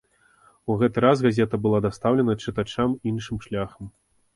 [0.73, 3.99] У гэты раз газета была дастаўлена чытачам іншым шляхам.